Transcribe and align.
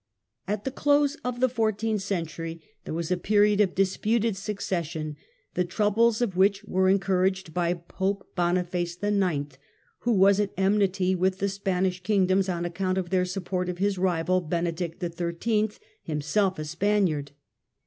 At 0.47 0.63
the 0.63 0.71
close 0.71 1.13
of 1.23 1.39
the 1.41 1.47
fourteenth 1.47 2.01
century 2.01 2.59
there 2.85 2.93
was 2.95 3.11
a 3.11 3.17
period 3.17 3.61
of 3.61 3.75
disputed 3.75 4.35
succession, 4.35 5.15
the 5.53 5.63
troubles 5.63 6.21
of 6.23 6.35
which 6.35 6.63
were 6.63 6.89
encouraged 6.89 7.53
by 7.53 7.75
Pope 7.75 8.27
Boniface 8.35 8.97
IX., 9.03 9.55
who 9.99 10.13
was 10.13 10.39
at 10.39 10.55
enmity 10.57 11.13
with 11.13 11.37
the 11.37 11.49
Spanish 11.49 12.01
Kingdoms 12.01 12.49
on 12.49 12.65
account 12.65 12.97
of 12.97 13.11
their 13.11 13.25
support 13.25 13.69
of 13.69 13.77
his 13.77 13.99
rival 13.99 14.41
Benedict 14.41 15.03
XIII, 15.03 15.69
himself 16.05 16.57
a 16.57 16.65
Spaniard. 16.65 17.33